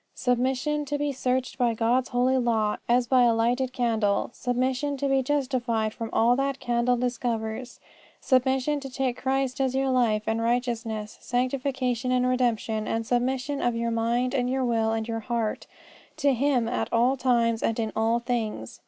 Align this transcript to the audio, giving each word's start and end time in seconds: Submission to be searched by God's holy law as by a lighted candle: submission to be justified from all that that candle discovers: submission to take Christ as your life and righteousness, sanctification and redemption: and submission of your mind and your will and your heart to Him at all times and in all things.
Submission 0.15 0.83
to 0.85 0.97
be 0.97 1.11
searched 1.11 1.59
by 1.59 1.75
God's 1.75 2.09
holy 2.09 2.39
law 2.39 2.77
as 2.89 3.05
by 3.05 3.21
a 3.21 3.35
lighted 3.35 3.71
candle: 3.71 4.31
submission 4.33 4.97
to 4.97 5.07
be 5.07 5.21
justified 5.21 5.93
from 5.93 6.09
all 6.11 6.35
that 6.35 6.53
that 6.55 6.59
candle 6.59 6.97
discovers: 6.97 7.79
submission 8.19 8.79
to 8.79 8.89
take 8.89 9.15
Christ 9.21 9.61
as 9.61 9.75
your 9.75 9.89
life 9.91 10.23
and 10.25 10.41
righteousness, 10.41 11.19
sanctification 11.21 12.11
and 12.11 12.25
redemption: 12.25 12.87
and 12.87 13.05
submission 13.05 13.61
of 13.61 13.75
your 13.75 13.91
mind 13.91 14.33
and 14.33 14.49
your 14.49 14.65
will 14.65 14.91
and 14.91 15.07
your 15.07 15.19
heart 15.19 15.67
to 16.17 16.33
Him 16.33 16.67
at 16.67 16.91
all 16.91 17.15
times 17.15 17.61
and 17.61 17.77
in 17.79 17.91
all 17.95 18.17
things. 18.17 18.79